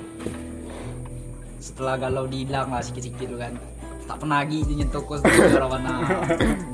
[1.60, 3.52] setelah galau dihilang lah sikit-sikit tu kan
[4.08, 5.28] tak pernah lagi dia nyentuh kos tu
[5.68, 6.00] mana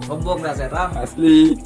[0.05, 1.57] sombong dah serang Asli.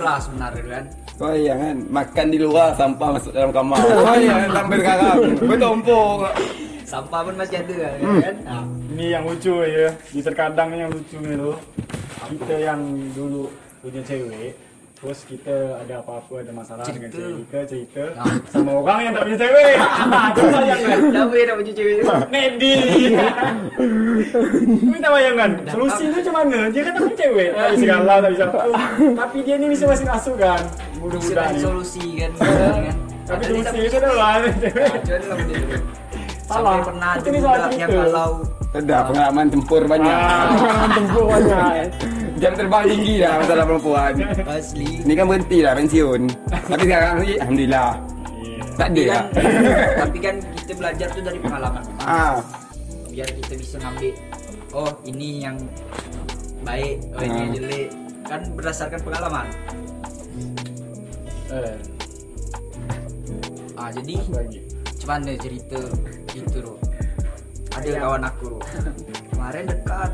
[0.00, 0.84] Apalah sebenarnya kan
[1.20, 3.76] Kau yang kan makan di luar sampah masuk dalam kamar.
[4.08, 6.18] Kau yang sampai sekarang bertumpuk.
[6.88, 8.36] sampah pun masih ada kan, kan?
[8.48, 8.64] Nah,
[8.96, 9.92] Ini yang lucu ya.
[10.16, 11.52] Di terkadang yang lucu itu
[12.40, 12.80] kita yang
[13.12, 13.52] dulu
[13.84, 14.56] punya cewek
[15.00, 17.16] Terus kita ada apa-apa, ada masalah dengan Cerita.
[17.16, 18.36] cewek kita, cerita Ah.
[18.46, 19.72] sama orang yang tak punya cewek.
[20.28, 20.98] Itu bayangkan.
[21.08, 21.94] dah boleh dah baju cewek
[22.28, 22.74] Nedi.
[25.00, 25.50] Tak bayangkan.
[25.66, 26.58] Solusi tu macam mana?
[26.68, 27.48] Dia kan tak punya cewek.
[27.50, 28.58] Tak bisa galau, tak bisa apa.
[29.16, 30.60] Tapi dia ni bisa masih masuk kan.
[31.48, 31.58] ni.
[31.58, 32.30] solusi kan
[32.84, 34.32] kan Tapi tak solusi punya mana lah
[36.44, 36.76] Salah.
[36.76, 38.04] Sampai pernah Itu ni soal budak yang cerita.
[38.04, 38.30] galau
[38.68, 40.12] Tak ada pengalaman tempur banyak.
[40.12, 40.44] Ah.
[40.52, 41.88] Pengalaman tempur banyak.
[42.40, 44.12] Jam terbang tinggi dah masalah perempuan.
[44.48, 45.04] Asli.
[45.04, 46.20] Ni kan berhenti lah pensiun.
[46.48, 47.90] Tapi sekarang ni alhamdulillah.
[48.72, 49.24] Tak ada Tapi lah.
[49.28, 49.52] kan,
[50.00, 51.84] tapi kan kita belajar tu dari pengalaman.
[52.00, 52.40] Ah,
[53.06, 54.12] biar kita bisa ngambil
[54.72, 55.56] oh ini yang
[56.62, 57.58] baik oh ini yang Hmm.
[57.58, 57.88] jelek.
[58.24, 59.46] Kan berdasarkan pengalaman.
[61.50, 61.76] Eh,
[63.74, 64.14] ah jadi
[64.96, 65.80] cuman ada cerita
[66.30, 66.78] itu loh
[67.72, 68.48] ada kawan aku
[69.26, 70.10] kemarin dekat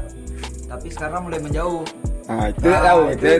[0.64, 1.84] tapi sekarang mulai menjauh
[2.26, 3.00] ah itu tak tahu.
[3.00, 3.30] Ah, Kita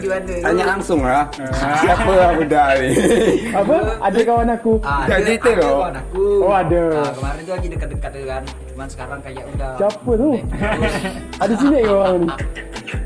[0.41, 1.23] tanya langsung lah.
[1.83, 2.89] Siapa lah budak ni?
[3.59, 3.77] Apa?
[3.99, 4.73] Ada kawan aku.
[4.81, 5.71] ah, ada, cerita ada loh.
[5.77, 6.81] kawan aku Oh, ada.
[6.95, 10.29] Ah, kemarin tuh lagi dekat-dekat tu kan cuman sekarang kayak udah Siapa tu?
[11.43, 12.27] Ada sini ke orang ni?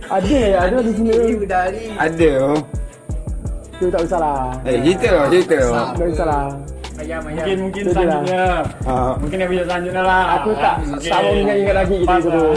[0.05, 1.11] Ada ya, ada di sini.
[1.11, 2.33] Ini udah ni Ada.
[3.73, 4.43] Tu tak usah lah.
[4.61, 5.57] Eh, cerita loh, cerita.
[5.63, 5.83] Sama.
[5.95, 6.25] Tak usah
[7.11, 7.19] lah.
[7.19, 8.01] ayam ayam Mungkin mungkin Itu dia lah.
[8.01, 8.43] selanjutnya.
[8.83, 10.23] Ah, Mungkin yang bisa selanjutnya lah.
[10.33, 11.09] Aku tak Mungkin.
[11.09, 12.29] tak mau ingat-ingat lagi kita Pas itu.
[12.31, 12.51] lah.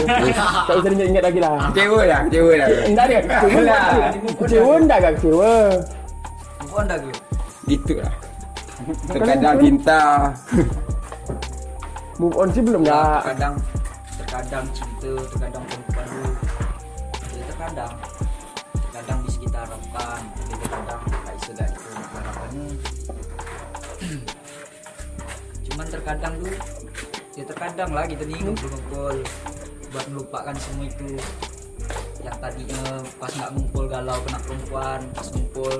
[0.65, 1.51] Tak usah ingat-ingat lagi lah.
[1.67, 2.67] kecewa lah, kecewa lah.
[2.85, 3.17] Enggak ada.
[3.19, 3.77] Kecewa lah.
[3.77, 4.11] tak?
[4.37, 5.53] Kecewa enggak gak kecewa?
[6.57, 7.13] Move on dah gue
[7.65, 8.13] Gitu lah.
[9.07, 10.01] Terkadang cinta.
[12.15, 13.19] Move on sih belum Ya, dah.
[13.21, 13.55] terkadang
[14.15, 16.23] terkadang cinta terkadang perempuan lu
[17.29, 17.91] ya, terkadang terkadang
[26.05, 26.53] terkadang tuh
[27.33, 29.15] ya terkadang lah kita nih ngumpul-ngumpul
[29.89, 31.17] buat melupakan semua itu
[32.21, 32.83] yang tadinya
[33.17, 35.75] pas nggak ngumpul galau kena perempuan pas ngumpul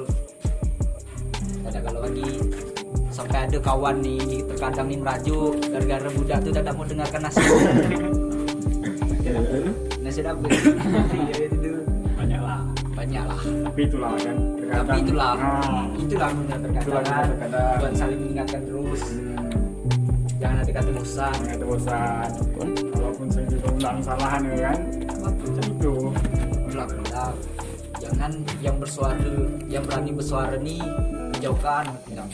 [1.61, 2.41] ada galau lagi
[3.09, 7.61] sampai ada kawan nih terkadang nih merajuk gara-gara budak tuh tidak mau dengarkan nasihat
[10.01, 10.45] nasihat apa
[11.45, 11.73] Ya.
[12.15, 12.59] Banyak lah.
[12.95, 14.38] banyak lah Tapi itulah kan.
[14.57, 14.85] Terkadang.
[14.88, 15.83] tapi itulah Ah.
[15.95, 17.77] itulah guna terkadang terkadang.
[17.77, 19.35] buat saling mengingatkan terus Hmm.
[20.45, 22.29] Jangan ada kata bosan Jangan terbosan.
[22.93, 24.79] Walaupun saya juga ulang kesalahan ya kan.
[25.25, 25.93] Macam itu.
[26.69, 27.36] ulang-ulang
[27.95, 28.31] jangan
[28.62, 29.31] yang bersuara
[29.65, 30.84] yang berani bersuara nih
[31.34, 32.27] menjauhkan tidak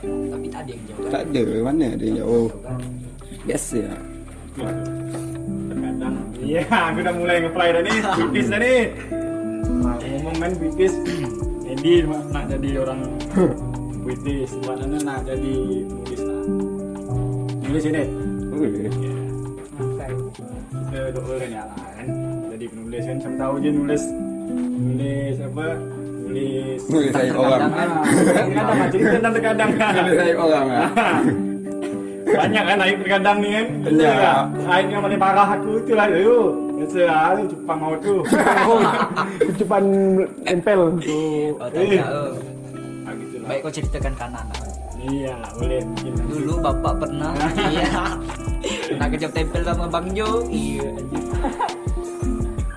[0.00, 2.48] tapi tak ada yang jauhkan Tak ada, mana ada yang jauh.
[3.44, 3.80] Biasa.
[5.68, 6.14] Terkadang.
[6.40, 7.94] Iya, aku dah mulai nge-fly dah ni.
[8.32, 8.76] British dah ni.
[9.84, 10.96] Nah, ngomong kan British.
[11.68, 13.00] Andy nak jadi orang
[14.08, 14.56] British.
[14.64, 15.84] Buat mana nak jadi
[17.70, 18.02] Tulis ini.
[18.50, 18.70] Boleh.
[20.90, 22.06] kita doa kan ya kan
[22.50, 24.02] jadi penulis kan siapa tahu je nulis
[24.50, 25.66] nulis apa
[26.20, 27.60] nulis Boleh saya orang.
[27.62, 27.70] terkadang.
[27.70, 30.88] Ah, terkadang lah cerita tentang terkadang Boleh saya orang ah.
[32.30, 33.66] banyak kan air terkadang ni kan
[34.68, 36.36] air yang paling parah aku tu lah tu
[36.74, 38.14] biasa lah tu cupang maut tu
[39.46, 39.82] Kecupan
[40.44, 40.80] empel.
[40.98, 41.06] tu
[41.54, 42.10] Oh, tak eh ada.
[42.10, 42.34] oh.
[43.06, 43.46] ah, gitu lah.
[43.46, 44.46] Baik kau ceritakan kanan.
[45.08, 46.32] Iya boleh mungkin nanti.
[46.34, 47.32] Dulu bapak pernah
[47.72, 47.88] iya.
[48.98, 50.44] Nak kejap tempel sama Bang Jo.
[50.50, 50.88] Iya.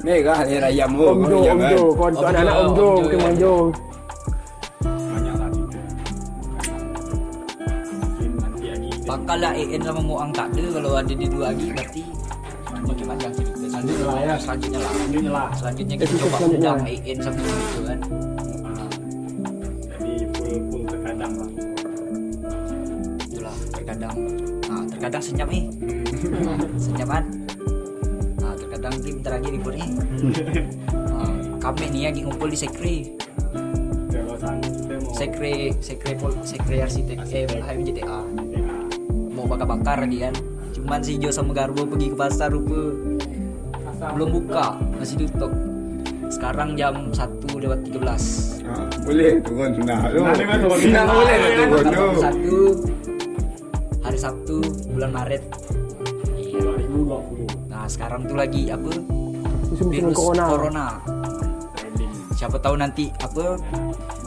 [0.04, 1.04] Merah air ayam tu.
[1.04, 1.82] Om Jo, Om Jo.
[1.96, 3.24] Kau anak-anak Om Jo, Jo, bukan ya.
[3.24, 3.54] Bang Jo.
[4.84, 5.62] banyak lagi
[9.04, 12.04] Bakal lah EN sama Muang tak ada kalau ada di dua lagi berarti
[12.84, 13.56] makin panjang cerita.
[13.64, 14.36] Selanjutnya lah ya.
[14.36, 14.92] Selanjutnya lah.
[14.92, 18.00] Selanjutnya lah Selanjutnya kita coba undang EN sama itu kan.
[25.04, 25.68] Terkadang senyap nih.
[26.80, 27.24] senyap kan.
[28.40, 29.90] Nah, terkadang tim lagi ribut nih.
[30.96, 32.96] Nah, kami nih lagi ngumpul di sekre.
[35.12, 37.44] Sekre, sekre pol, sekre arsitek, eh.
[37.52, 38.00] HMJTA.
[38.00, 38.64] ya,
[39.36, 40.36] Mau bakar-bakar lagi kan.
[40.72, 42.96] Cuman si Jo sama Garbo pergi ke pasar rupa
[44.16, 45.52] belum buka, masih tutup.
[46.32, 48.64] Sekarang jam 1 lewat 13.
[48.64, 49.84] Ah, Boleh turun tu.
[49.84, 50.78] Senang dengan turun.
[50.80, 51.78] Senang boleh turun tu.
[51.84, 53.03] Tanggal 1 hari
[54.24, 54.64] Sabtu
[54.96, 55.44] bulan Maret.
[56.40, 56.80] Iya.
[56.80, 58.88] 2020 Nah, sekarang tuh lagi apa?
[59.68, 60.46] Musim-musim Virus corona.
[60.48, 60.88] corona.
[62.32, 63.60] Siapa tahu nanti apa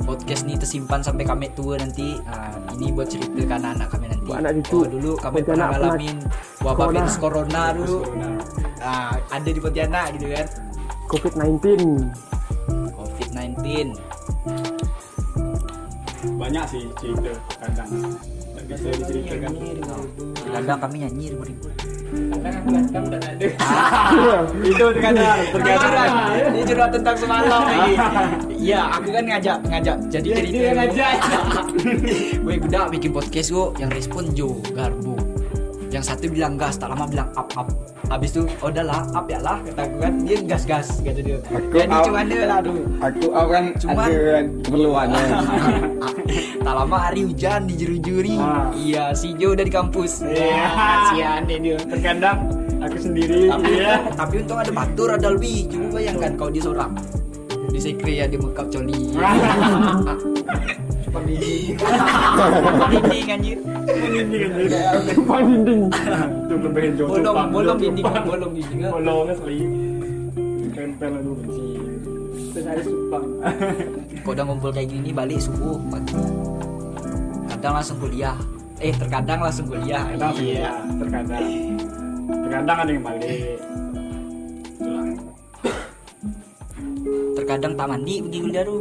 [0.05, 2.21] podcast ni tersimpan sampai kami tua nanti.
[2.29, 4.25] Ah, ini buat cerita ke anak-anak kami nanti.
[4.29, 4.77] Buat anak cucu.
[4.77, 6.17] Oh, dulu kami pernah ngalamin
[6.61, 6.93] wabah corona.
[7.01, 7.97] virus corona dulu.
[8.05, 8.29] corona
[8.85, 10.47] Ah, ada di Pontianak gitu kan.
[11.09, 11.65] COVID-19.
[12.93, 13.65] COVID-19.
[16.27, 17.33] banyak sih cerita
[17.63, 17.87] kadang
[18.67, 19.53] bisa diceritakan
[20.47, 21.27] Kadang kami nyanyi
[23.07, 23.47] udah tak ada.
[24.71, 26.11] itu terkadang kan.
[26.55, 27.93] Ini curhat tentang semalam lagi.
[28.57, 30.71] Iya, aku kan ngajak ngajak jadi Dia- cerita.
[30.81, 31.13] ngajak.
[32.47, 35.26] Weh budak bikin podcast kok yang respon Jo Garbo.
[35.97, 37.73] Yang satu bilang gas, tak lama bilang up up.
[38.13, 40.13] Habis tu, oh up ya lah kata aku kan.
[40.29, 41.41] Dia gas gas kata dia.
[41.41, 41.97] Aku Jadi up.
[42.05, 42.75] macam mana lah tu.
[43.01, 45.29] Aku out kan Cuman- ada kan keperluan kan.
[46.69, 48.37] tak lama hari hujan di juri-juri.
[48.37, 48.69] Ah.
[48.77, 50.21] Iya, si Jo udah di kampus.
[50.21, 50.69] Iya.
[51.17, 51.81] Sian deh dia.
[51.81, 52.45] terkadang
[52.77, 55.73] aku sendiri Tapi, ya tapi untung ada batur ada lebih.
[55.73, 56.93] Coba bayangkan kau dia seorang.
[57.73, 59.17] Di sekre ada makeup coli.
[61.17, 61.81] Pendinding.
[62.77, 63.59] Pendinding anjir.
[63.87, 65.83] ini kan dia Cupang dinding.
[65.89, 68.81] itu kelebihan jauh Bolong, bolong dinding, bolong dinding.
[68.85, 69.59] bolong kan sekali
[70.77, 71.65] tempel lu benci
[72.53, 73.25] Terus supang.
[74.21, 76.17] Kau udah ngumpul kayak gini balik subuh pagi.
[77.47, 78.37] Kadang langsung kuliah.
[78.79, 80.05] Eh terkadang langsung kuliah.
[80.11, 80.73] kadang Iya.
[80.97, 81.45] terkadang
[82.45, 83.41] terkadang ada yang balik.
[87.37, 88.77] Terkadang tak mandi pergi kuliah tu.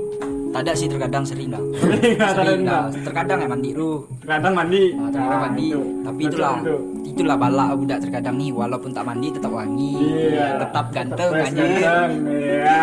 [0.55, 1.59] Tak ada sih terkadang sering ada
[2.31, 2.83] Sering enggak.
[3.03, 4.07] Terkadang ya mandi tu.
[4.23, 5.65] terkadang mandi Ah, terkadang Ah, mandi.
[5.67, 5.81] itu.
[5.99, 6.79] Tapi itulah betul.
[7.05, 9.93] itulah balak budak terkadang nih walaupun tak mandi tetap wangi.
[10.31, 10.47] Iya.
[10.57, 11.67] Tetap ganteng anjir.
[12.23, 12.79] Iya.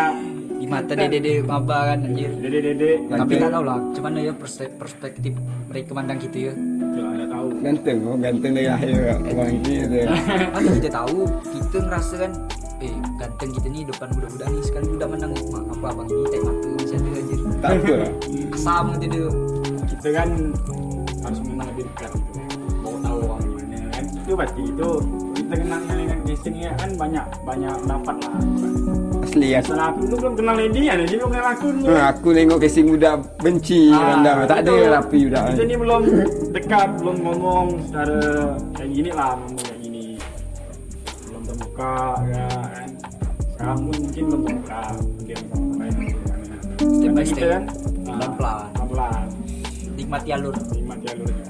[0.52, 2.28] Di mata dede maba kan anjir.
[2.37, 2.90] Dede dede.
[3.08, 5.32] Tapi tak tahu lah, cuman ya perspek- perspektif
[5.66, 6.54] mereka mandang kita ya.
[6.54, 7.46] Itulah ada tahu.
[7.58, 8.92] Ganteng oh, ganteng dari akhir
[9.26, 9.96] orang ini tu.
[10.54, 11.18] Kan kita tahu,
[11.50, 12.32] kita ngerasa kan
[12.78, 16.40] eh ganteng kita nih depan budak-budak nih sekali budak menang mak apa abang ini tak
[16.42, 17.00] mata anjir.
[17.62, 18.11] Tak apa lah.
[18.51, 19.29] Asam gitu dia.
[19.87, 20.29] Kita kan
[21.22, 22.40] harus mengenal lebih dekat gitu.
[22.83, 24.05] Mau tahu orang gimana kan.
[24.11, 24.88] Itu pasti itu
[25.38, 28.35] kita kenal dengan casingnya kan banyak banyak pendapat lah.
[29.22, 29.70] Asli asli.
[29.70, 31.87] Salah aku dulu belum kenal Lady ya, Lady belum kenal aku dulu.
[31.94, 34.37] Ha, aku tengok casing budak benci Ah, rendam.
[34.51, 35.44] Tak ada rapi budak.
[35.55, 36.03] Kita ni belum
[36.51, 38.18] dekat, belum ngomong secara
[38.75, 40.05] kayak gini lah, ngomong kayak gini.
[41.31, 41.94] Belum terbuka
[42.27, 42.88] ya kan.
[43.55, 44.83] Sekarang pun mungkin belum terbuka.
[46.83, 47.47] Step by Karena step.
[47.47, 47.62] kan
[48.03, 48.66] Pelan-pelan.
[48.90, 49.25] pelan
[49.95, 50.55] Nikmati alur.
[50.75, 51.47] Nikmat jalurnya.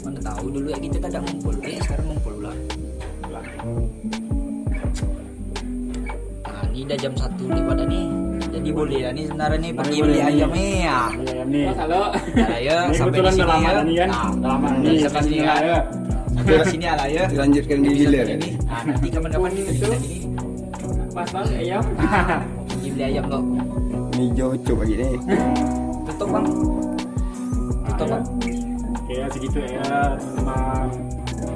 [0.00, 2.56] Mana tahu dulu ya kita kadang ngumpul, eh sekarang ngumpul lah.
[3.20, 3.44] Pelan.
[6.42, 8.06] Nah, ini udah jam satu lewat dah nih.
[8.56, 10.24] Jadi boleh lah nih sebenarnya nih pergi boleh beli nih.
[10.32, 10.98] ayam nih ya.
[11.12, 11.64] Iya, ayam nih.
[11.68, 12.02] Mas halo.
[12.32, 13.70] Nah, ya Ini sampai di sini ya.
[13.84, 14.08] nih kan.
[14.08, 14.96] Nah, lama nih.
[15.04, 15.54] sampai sini ya.
[15.60, 15.78] ya.
[16.32, 17.24] Sampai sini lah ya.
[17.36, 18.50] Lanjutkan di ini.
[18.64, 20.12] Nah, nanti kapan-kapan kita ini
[21.12, 21.82] Pas banget ayam.
[22.68, 23.40] pergi beli ayam lo.
[24.16, 25.12] Ni jauh pagi ni.
[26.08, 26.46] Tutup bang.
[27.84, 28.24] Tutup bang.
[28.96, 30.88] Oke ya segitu ya teman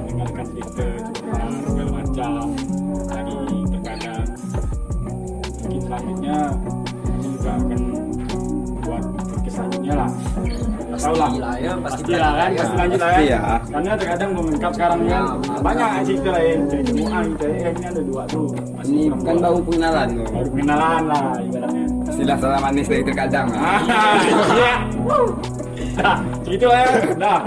[0.07, 2.31] dengarkan cerita curhat segala macam
[3.09, 4.23] dari terkadang
[5.59, 6.37] mungkin selanjutnya
[7.19, 7.81] juga akan
[8.85, 9.03] buat
[9.49, 10.11] selanjutnya lah.
[11.01, 11.31] Tahu lah.
[11.57, 12.59] ya pasti Pasti lah kan, ya.
[12.61, 13.33] pasti lanjut lah Pasti kan.
[13.33, 13.41] ya.
[13.67, 15.21] Karena terkadang mengungkap sekarang kan Ya,
[15.59, 17.45] banyak cerita lain, cerita muang gitu.
[17.47, 18.47] Eh, ini ada dua tuh.
[18.71, 21.85] Masih Ini kan baru pengenalan baru pengenalan lah ibaratnya.
[22.07, 23.47] Istilah salah manis dari terkadang.
[23.51, 23.81] Ah,
[24.51, 24.73] iya.
[25.91, 26.89] Dah, gitu lah ya.
[27.15, 27.39] Dah.